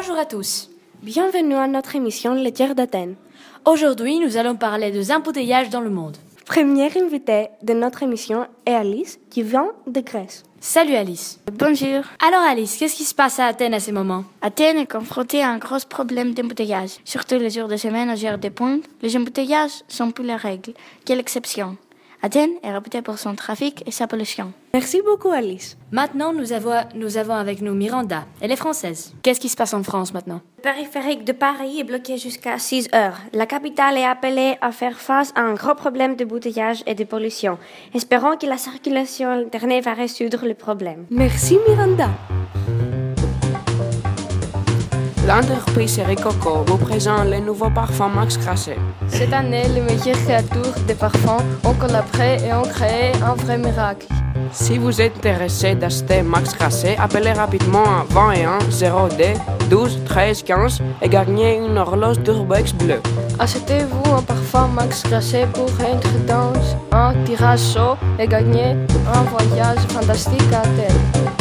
Bonjour 0.00 0.16
à 0.16 0.26
tous. 0.26 0.70
Bienvenue 1.02 1.56
à 1.56 1.66
notre 1.66 1.96
émission 1.96 2.32
Laitière 2.32 2.76
d'Athènes. 2.76 3.16
Aujourd'hui, 3.64 4.20
nous 4.20 4.36
allons 4.36 4.54
parler 4.54 4.92
des 4.92 5.10
embouteillages 5.10 5.70
dans 5.70 5.80
le 5.80 5.90
monde. 5.90 6.16
Première 6.46 6.96
invitée 6.96 7.48
de 7.64 7.72
notre 7.72 8.04
émission 8.04 8.46
est 8.64 8.74
Alice, 8.74 9.18
qui 9.28 9.42
vient 9.42 9.72
de 9.88 10.00
Grèce. 10.00 10.44
Salut 10.60 10.94
Alice. 10.94 11.40
Bonjour. 11.52 12.04
Alors 12.24 12.46
Alice, 12.48 12.76
qu'est-ce 12.76 12.94
qui 12.94 13.02
se 13.02 13.12
passe 13.12 13.40
à 13.40 13.46
Athènes 13.46 13.74
à 13.74 13.80
ces 13.80 13.90
moments 13.90 14.22
Athènes 14.40 14.78
est 14.78 14.86
confrontée 14.86 15.42
à 15.42 15.50
un 15.50 15.58
gros 15.58 15.84
problème 15.88 16.32
d'embouteillage. 16.32 16.98
Surtout 17.04 17.38
les 17.40 17.50
jours 17.50 17.66
de 17.66 17.76
semaine 17.76 18.08
aux 18.08 18.24
heures 18.24 18.38
de 18.38 18.50
pointe, 18.50 18.84
les 19.02 19.16
embouteillages 19.16 19.82
sont 19.88 20.12
plus 20.12 20.24
la 20.24 20.36
règle 20.36 20.74
que 21.04 21.12
l'exception. 21.12 21.76
Athènes 22.22 22.50
est 22.62 22.72
réputée 22.72 23.00
pour 23.00 23.18
son 23.18 23.34
trafic 23.34 23.82
et 23.86 23.90
sa 23.90 24.06
pollution. 24.06 24.52
Merci 24.74 25.00
beaucoup 25.02 25.30
Alice. 25.30 25.76
Maintenant, 25.92 26.32
nous 26.32 26.52
avons, 26.52 26.74
nous 26.94 27.16
avons 27.16 27.34
avec 27.34 27.62
nous 27.62 27.74
Miranda. 27.74 28.24
Elle 28.40 28.50
est 28.50 28.56
française. 28.56 29.14
Qu'est-ce 29.22 29.40
qui 29.40 29.48
se 29.48 29.56
passe 29.56 29.72
en 29.72 29.82
France 29.82 30.12
maintenant? 30.12 30.40
Le 30.58 30.62
périphérique 30.62 31.24
de 31.24 31.32
Paris 31.32 31.80
est 31.80 31.84
bloqué 31.84 32.18
jusqu'à 32.18 32.58
6 32.58 32.88
heures. 32.94 33.18
La 33.32 33.46
capitale 33.46 33.96
est 33.96 34.04
appelée 34.04 34.56
à 34.60 34.72
faire 34.72 34.98
face 34.98 35.32
à 35.36 35.42
un 35.42 35.54
gros 35.54 35.74
problème 35.74 36.16
de 36.16 36.24
bouteillage 36.24 36.82
et 36.86 36.94
de 36.94 37.04
pollution. 37.04 37.58
Espérons 37.94 38.36
que 38.36 38.46
la 38.46 38.58
circulation 38.58 39.30
alternée 39.30 39.80
va 39.80 39.94
résoudre 39.94 40.46
le 40.46 40.54
problème. 40.54 41.06
Merci 41.10 41.58
Miranda. 41.68 42.10
L'entreprise 45.28 46.00
Ricoco 46.06 46.64
vous 46.66 46.78
présente 46.78 47.26
les 47.26 47.42
nouveaux 47.42 47.68
parfums 47.68 48.10
Max 48.14 48.38
Grasset. 48.38 48.78
Cette 49.08 49.34
année, 49.34 49.68
les 49.74 49.82
meilleurs 49.82 50.16
créateurs 50.24 50.74
de 50.88 50.94
parfums 50.94 51.44
ont 51.64 51.74
collaboré 51.74 52.38
et 52.46 52.54
ont 52.54 52.62
créé 52.62 53.12
un 53.22 53.34
vrai 53.34 53.58
miracle. 53.58 54.06
Si 54.52 54.78
vous 54.78 55.02
êtes 55.02 55.18
intéressé 55.18 55.74
d'acheter 55.74 56.22
Max 56.22 56.54
Grasset, 56.56 56.96
appelez 56.98 57.32
rapidement 57.32 57.84
à 57.84 58.06
21 58.08 58.58
02 59.10 59.24
12 59.68 59.98
13 60.06 60.42
15 60.44 60.82
et 61.02 61.08
gagnez 61.10 61.58
une 61.58 61.76
horloge 61.76 62.20
d'Urbex 62.20 62.72
bleue. 62.72 63.02
Achetez-vous 63.38 64.14
un 64.14 64.22
parfum 64.22 64.68
Max 64.68 65.02
Grasset 65.02 65.46
pour 65.52 65.68
être 65.82 66.24
dans 66.24 66.54
un 66.90 67.12
tirage 67.24 67.74
chaud 67.74 67.98
et 68.18 68.26
gagner 68.26 68.76
un 69.12 69.22
voyage 69.24 69.80
fantastique 69.90 70.50
à 70.54 70.60
Athènes. 70.60 71.34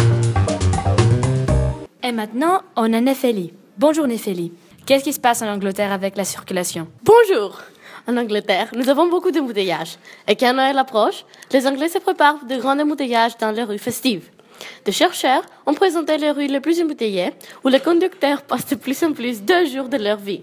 Et 2.04 2.11
maintenant, 2.11 2.59
on 2.76 2.92
a 2.92 3.00
Néphélie. 3.00 3.54
Bonjour 3.80 4.08
Néphélie. 4.08 4.52
Qu'est-ce 4.88 5.03
qui 5.03 5.14
se 5.14 5.20
passe 5.20 5.44
en 5.44 5.47
Angleterre 5.53 5.92
avec 5.92 6.17
la 6.17 6.25
circulation? 6.25 6.88
Bonjour 7.03 7.61
En 8.08 8.17
Angleterre, 8.17 8.72
nous 8.75 8.89
avons 8.89 9.08
beaucoup 9.08 9.30
d'embouteillages. 9.30 10.00
Et 10.28 10.36
quand 10.36 10.52
Noël 10.52 10.80
approche, 10.80 11.25
les 11.52 11.67
Anglais 11.67 11.88
se 11.88 12.00
préparent 12.00 12.44
de 12.44 12.55
grands 12.55 12.80
embouteillages 12.80 13.38
dans 13.38 13.52
les 13.52 13.61
rues 13.61 13.78
festives. 13.78 14.31
Des 14.83 14.92
chercheurs 14.92 15.44
ont 15.67 15.75
présenté 15.75 16.17
les 16.17 16.31
rues 16.31 16.48
les 16.48 16.59
plus 16.59 16.81
embouteillées 16.81 17.33
où 17.64 17.67
les 17.67 17.80
conducteurs 17.80 18.42
passent 18.42 18.66
de 18.66 18.78
plus 18.78 19.03
en 19.03 19.14
plus 19.14 19.44
deux 19.44 19.67
jours 19.67 19.89
de 19.89 19.98
leur 19.98 20.17
vie. 20.17 20.42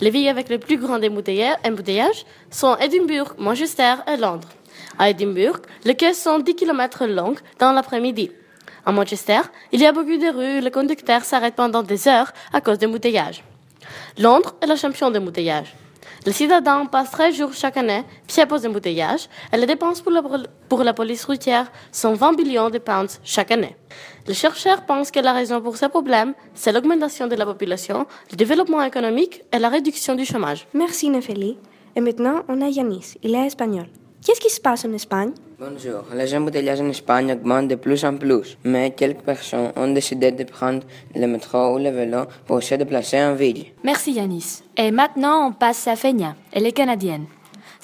Les 0.00 0.10
villes 0.10 0.28
avec 0.28 0.48
les 0.48 0.58
plus 0.58 0.76
grands 0.76 1.02
embouteillages 1.02 2.24
sont 2.52 2.76
Édimbourg, 2.76 3.34
Manchester 3.36 3.94
et 4.06 4.16
Londres. 4.16 4.48
À 4.96 5.10
Édimbourg, 5.10 5.56
les 5.84 5.96
queues 5.96 6.14
sont 6.14 6.38
10 6.38 6.54
km 6.54 7.06
longues 7.06 7.40
dans 7.58 7.72
l'après-midi. 7.72 8.30
À 8.88 8.92
Manchester, 8.92 9.40
il 9.72 9.80
y 9.80 9.86
a 9.86 9.90
beaucoup 9.90 10.16
de 10.16 10.32
rues 10.32 10.58
où 10.60 10.62
les 10.62 10.70
conducteurs 10.70 11.24
s'arrêtent 11.24 11.56
pendant 11.56 11.82
des 11.82 12.06
heures 12.06 12.32
à 12.52 12.60
cause 12.60 12.78
d'embouteillages. 12.78 13.42
Londres 14.16 14.54
est 14.62 14.66
la 14.66 14.76
champion 14.76 15.10
d'embouteillage. 15.10 15.74
Les 16.24 16.30
citadins 16.32 16.86
passent 16.86 17.10
13 17.10 17.34
jours 17.34 17.52
chaque 17.52 17.76
année 17.76 18.04
pieds 18.28 18.44
aux 18.48 18.66
embouteillages 18.66 19.28
et 19.52 19.56
les 19.56 19.66
dépenses 19.66 20.02
pour 20.68 20.84
la, 20.84 20.94
police 20.94 21.24
routière 21.24 21.66
sont 21.90 22.14
20 22.14 22.34
billions 22.34 22.70
de 22.70 22.78
pounds 22.78 23.20
chaque 23.24 23.50
année. 23.50 23.76
Les 24.28 24.34
chercheurs 24.34 24.86
pensent 24.86 25.10
que 25.10 25.20
la 25.20 25.32
raison 25.32 25.60
pour 25.60 25.76
ce 25.76 25.86
problème, 25.86 26.34
c'est 26.54 26.70
l'augmentation 26.70 27.26
de 27.26 27.34
la 27.34 27.44
population, 27.44 28.06
le 28.30 28.36
développement 28.36 28.82
économique 28.82 29.42
et 29.52 29.58
la 29.58 29.68
réduction 29.68 30.14
du 30.14 30.24
chômage. 30.24 30.68
Merci 30.74 31.10
Néphélie. 31.10 31.58
Et 31.96 32.00
maintenant, 32.00 32.44
on 32.48 32.60
a 32.60 32.68
Yanis. 32.68 33.14
Il 33.24 33.34
est 33.34 33.46
espagnol. 33.46 33.86
Qu'est-ce 34.26 34.40
qui 34.40 34.50
se 34.50 34.60
passe 34.60 34.84
en 34.84 34.92
Espagne? 34.92 35.30
Bonjour. 35.56 36.02
Les 36.12 36.34
embouteillages 36.34 36.80
en 36.80 36.88
Espagne 36.88 37.32
augmentent 37.32 37.68
de 37.68 37.76
plus 37.76 38.04
en 38.04 38.16
plus, 38.16 38.58
mais 38.64 38.90
quelques 38.90 39.20
personnes 39.20 39.70
ont 39.76 39.92
décidé 39.92 40.32
de 40.32 40.42
prendre 40.42 40.82
le 41.14 41.28
métro 41.28 41.74
ou 41.74 41.78
le 41.78 41.90
vélo 41.90 42.22
pour 42.44 42.60
se 42.60 42.74
déplacer 42.74 43.22
en 43.22 43.36
ville. 43.36 43.66
Merci 43.84 44.14
Yanis. 44.14 44.64
Et 44.76 44.90
maintenant, 44.90 45.46
on 45.46 45.52
passe 45.52 45.86
à 45.86 45.94
Fenia. 45.94 46.34
Elle 46.50 46.66
est 46.66 46.72
canadienne. 46.72 47.26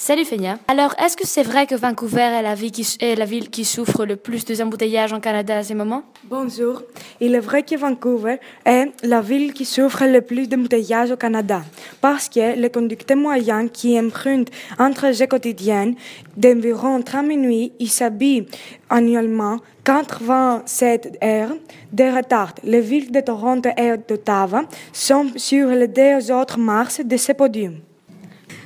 Salut 0.04 0.24
Fenia. 0.24 0.58
Alors, 0.66 0.96
est-ce 0.98 1.16
que 1.16 1.24
c'est 1.24 1.44
vrai 1.44 1.64
que 1.64 1.76
Vancouver 1.76 2.22
est 2.22 2.42
la, 2.42 2.56
ville 2.56 3.50
qui, 3.50 3.64
souffre 3.64 4.04
le 4.04 4.16
plus 4.16 4.44
des 4.44 4.60
embouteillages 4.60 5.12
en 5.12 5.20
Canada 5.20 5.58
à 5.58 5.62
ce 5.62 5.74
moment? 5.74 6.02
Bonjour. 6.24 6.82
Il 7.20 7.36
est 7.36 7.38
vrai 7.38 7.62
que 7.62 7.76
Vancouver 7.76 8.40
est 8.64 8.86
la 9.04 9.20
ville 9.20 9.52
qui 9.52 9.64
souffre 9.64 10.04
le 10.04 10.20
plus 10.20 10.48
d'embouteillages 10.48 11.12
au 11.12 11.16
Canada 11.16 11.62
parce 12.00 12.28
que 12.28 12.60
le 12.60 12.68
conducteur 12.68 13.16
moyen 13.16 13.68
qui 13.68 13.96
emprunte 13.96 14.48
un 14.76 14.90
trajet 14.90 15.28
quotidien 15.28 15.92
d'environ 16.36 17.00
30 17.00 17.24
minutes, 17.24 17.72
il 17.78 17.88
s'habille 17.88 18.48
annuellement 18.90 19.58
87 19.84 21.18
heures 21.22 21.54
de 21.92 22.16
retard. 22.16 22.56
Les 22.64 22.80
villes 22.80 23.12
de 23.12 23.20
Toronto 23.20 23.68
et 23.76 23.96
d'Ottawa 23.98 24.64
sont 24.92 25.26
sur 25.36 25.68
les 25.68 25.86
deux 25.86 26.32
autres 26.32 26.58
marches 26.58 27.02
de 27.02 27.16
ce 27.16 27.30
podium. 27.30 27.76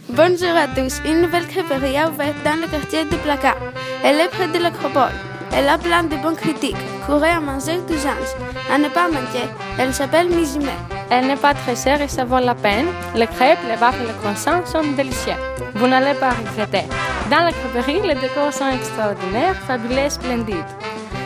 Bonjour 0.09 0.55
à 0.57 0.69
tous. 0.69 1.01
Une 1.05 1.23
nouvelle 1.23 1.49
crêperie 1.49 1.99
a 1.99 2.09
ouvert 2.09 2.35
dans 2.45 2.55
le 2.61 2.69
quartier 2.69 3.05
de 3.05 3.17
Placard. 3.17 3.57
Elle 4.05 4.21
est 4.21 4.29
près 4.29 4.47
de 4.47 4.63
l'acropole. 4.63 5.11
Elle 5.53 5.69
a 5.69 5.79
plein 5.79 6.05
de 6.05 6.15
bonnes 6.17 6.37
critiques. 6.37 6.77
Courez 7.05 7.31
à 7.31 7.41
manger 7.41 7.81
tous 7.89 8.07
ans. 8.07 8.73
À 8.73 8.79
ne 8.79 8.89
pas 8.89 9.09
manquer. 9.09 9.49
Elle 9.81 9.93
s'appelle 9.93 10.29
Mizime. 10.29 10.71
Elle 11.11 11.27
n'est 11.27 11.37
pas 11.37 11.55
très 11.55 11.75
chère 11.75 12.01
et 12.01 12.07
ça 12.07 12.25
vaut 12.25 12.39
la 12.39 12.55
peine. 12.55 12.87
Les 13.17 13.27
crêpes, 13.27 13.59
les 13.67 13.81
wafles 13.81 14.05
et 14.05 14.07
les 14.07 14.19
croissants 14.21 14.65
sont 14.65 14.85
délicieux. 14.97 15.41
Vous 15.75 15.89
n'allez 15.89 16.15
pas 16.15 16.31
regretter. 16.31 16.87
Dans 17.29 17.43
la 17.43 17.51
crêperie, 17.51 18.07
les 18.07 18.15
décors 18.15 18.53
sont 18.53 18.71
extraordinaires, 18.71 19.57
fabuleux, 19.67 20.09
splendides. 20.09 20.73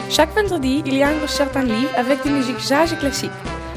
Chaque 0.09 0.35
vendredi, 0.35 0.83
il 0.87 0.97
y 0.97 1.03
a 1.03 1.09
un 1.09 1.19
concert 1.19 1.49
en 1.55 1.61
livre 1.61 1.93
avec 1.99 2.23
des 2.23 2.31
musiques 2.31 2.67
jazz 2.67 2.91
et 2.95 2.97
classiques. 2.97 3.31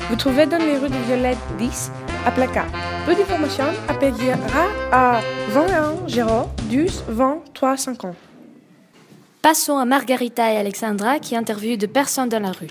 Vous 0.10 0.16
trouvez 0.16 0.46
dans 0.46 0.60
les 0.60 0.78
rues 0.78 0.90
de 0.90 1.06
Violette 1.08 1.38
10 1.58 1.92
à 2.26 2.32
Placard. 2.32 2.68
Plus 3.06 3.16
d'informations, 3.16 3.66
appelez 3.88 4.12
à 4.92 5.20
21 5.50 6.08
0 6.08 6.30
12 6.70 7.04
20 7.08 7.38
3 7.54 7.78
50. 7.78 8.16
Passons 9.42 9.78
à 9.78 9.86
Margarita 9.86 10.52
et 10.54 10.58
Alexandra 10.58 11.20
qui 11.20 11.36
interviewent 11.36 11.78
de 11.78 11.86
personnes 11.86 12.30
dans 12.30 12.40
la 12.40 12.52
rue. 12.52 12.68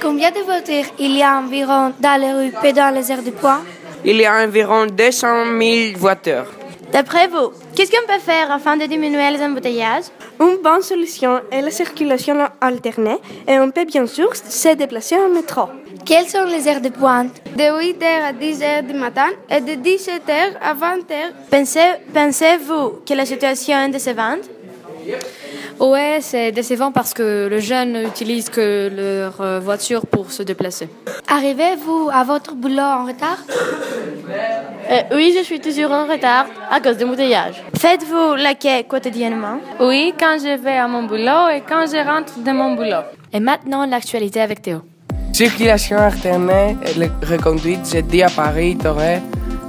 Combien 0.00 0.30
de 0.30 0.40
voitures 0.40 0.84
il 0.98 1.16
y 1.16 1.22
a 1.22 1.38
environ 1.38 1.92
dans 2.00 2.20
les 2.20 2.32
rues 2.32 2.52
et 2.64 2.72
dans 2.72 2.94
les 2.94 3.12
aires 3.12 3.22
de 3.22 3.30
poids 3.30 3.60
Il 4.04 4.16
y 4.16 4.24
a 4.24 4.42
environ 4.42 4.86
200 4.86 5.28
000 5.60 5.98
voitures. 5.98 6.46
D'après 6.92 7.28
vous, 7.28 7.52
qu'est-ce 7.78 7.92
qu'on 7.92 8.12
peut 8.12 8.18
faire 8.18 8.50
afin 8.50 8.76
de 8.76 8.86
diminuer 8.86 9.30
les 9.30 9.40
embouteillages? 9.40 10.06
Une 10.40 10.56
bonne 10.60 10.82
solution 10.82 11.40
est 11.52 11.62
la 11.62 11.70
circulation 11.70 12.36
alternée 12.60 13.18
et 13.46 13.56
on 13.60 13.70
peut 13.70 13.84
bien 13.84 14.04
sûr 14.04 14.34
se 14.34 14.74
déplacer 14.74 15.14
en 15.14 15.28
métro. 15.28 15.66
Quelles 16.04 16.26
sont 16.26 16.44
les 16.44 16.66
heures 16.66 16.80
de 16.80 16.88
pointe? 16.88 17.40
De 17.56 17.62
8h 17.62 18.04
à 18.30 18.32
10h 18.32 18.86
du 18.88 18.94
matin 18.94 19.28
et 19.48 19.60
de 19.60 19.74
17h 19.74 20.56
à 20.60 20.74
20h. 20.74 21.18
Pensez, 21.52 21.90
pensez-vous 22.12 23.02
que 23.06 23.14
la 23.14 23.24
situation 23.24 23.78
est 23.84 23.90
décevante? 23.90 24.44
Ouais, 25.80 26.18
c'est 26.20 26.50
décevant 26.50 26.90
parce 26.90 27.14
que 27.14 27.46
les 27.48 27.60
jeunes 27.60 28.02
n'utilisent 28.02 28.50
que 28.50 28.90
leur 28.94 29.40
euh, 29.40 29.60
voiture 29.60 30.06
pour 30.06 30.32
se 30.32 30.42
déplacer. 30.42 30.88
Arrivez-vous 31.28 32.10
à 32.12 32.24
votre 32.24 32.54
boulot 32.54 32.82
en 32.82 33.04
retard? 33.06 33.38
Euh, 34.90 35.00
oui, 35.14 35.34
je 35.38 35.44
suis 35.44 35.60
toujours 35.60 35.92
en 35.92 36.06
retard 36.06 36.46
à 36.70 36.80
cause 36.80 36.96
des 36.96 37.04
embouteillages. 37.04 37.62
Faites-vous 37.78 38.34
la 38.34 38.54
quai 38.54 38.84
quotidiennement? 38.88 39.58
Oui, 39.80 40.12
quand 40.18 40.36
je 40.40 40.56
vais 40.60 40.76
à 40.78 40.88
mon 40.88 41.04
boulot 41.04 41.48
et 41.54 41.62
quand 41.68 41.84
je 41.86 42.04
rentre 42.04 42.38
de 42.42 42.50
mon 42.50 42.74
boulot. 42.74 43.04
Et 43.32 43.38
maintenant, 43.40 43.86
l'actualité 43.86 44.40
avec 44.40 44.62
Théo. 44.62 44.80
Circulation 45.32 45.98
alternée 45.98 46.76
et 46.86 46.98
le- 46.98 47.10
reconduite 47.24 47.88
jeudi 47.92 48.22
à 48.24 48.30
Paris, 48.30 48.76
Toré, 48.76 49.20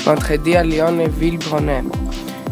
vendredi 0.04 0.56
à 0.56 0.64
Lyon 0.64 1.00
et 1.00 1.08
Villebronnet. 1.08 1.84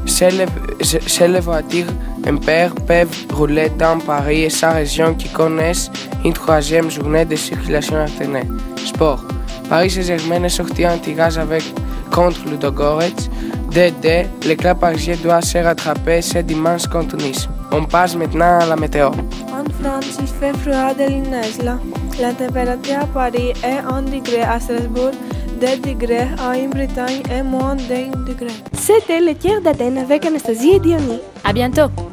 Chez 0.06 0.30
les, 0.32 0.46
chez 0.84 1.28
les 1.28 1.40
voitures 1.40 1.88
impaires 2.28 2.74
peuvent 2.86 3.26
rouler 3.34 3.70
dans 3.78 4.00
Paris 4.00 4.44
et 4.44 4.50
sa 4.50 4.72
région 4.72 5.14
qui 5.14 5.30
connaissent 5.30 5.90
une 6.24 6.34
troisième 6.34 6.90
journée 6.92 7.26
de 7.26 7.36
circulation 7.36 7.98
alternée. 7.98 8.48
Sport. 8.76 9.24
Paris 9.70 9.90
Saint-Germain 9.90 10.44
est 10.44 10.50
sorti 10.50 10.86
en 10.86 10.98
tirage 10.98 11.38
avec 11.38 11.64
contre 12.12 12.48
Ludogorets. 12.50 13.30
DD, 13.72 14.28
le 14.46 14.56
club 14.56 14.80
parisien 14.80 15.16
doit 15.22 15.42
se 15.42 15.58
rattraper 15.58 16.22
ce 16.22 16.40
dimanche 16.40 16.88
contre 16.88 17.18
Nice. 17.18 17.48
On 17.72 17.84
passe 17.84 18.16
maintenant 18.16 18.60
à 18.60 18.66
la 18.66 18.76
météo. 18.76 19.08
En 19.08 19.66
France, 19.80 20.18
il 20.20 20.28
fait 20.28 20.54
froid 20.58 20.94
de 20.94 21.66
la 21.66 21.78
La 22.20 22.34
température 22.34 23.00
à 23.02 23.06
Paris 23.06 23.54
est 23.64 23.80
1 23.88 24.02
degré, 24.04 24.42
à 24.42 24.60
Strasbourg 24.60 25.12
2 25.60 25.78
degrés, 25.78 26.28
en 26.40 26.70
Bretagne 26.70 27.22
et 27.32 27.42
moins 27.42 27.76
d'un 27.76 28.12
degré. 28.26 28.54
C'était 28.74 29.20
le 29.20 29.36
tiers 29.36 29.62
d'Athènes 29.62 29.98
avec 29.98 30.26
Anastasie 30.26 30.76
et 30.76 30.80
Diony. 30.80 31.20
À 31.44 31.52
bientôt! 31.52 32.07